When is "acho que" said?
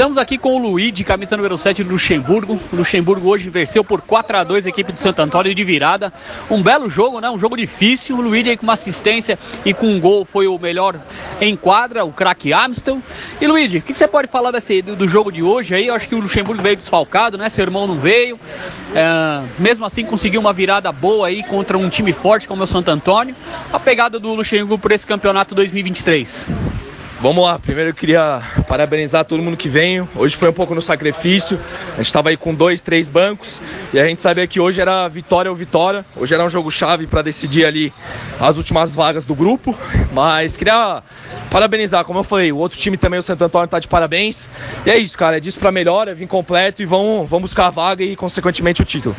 15.94-16.14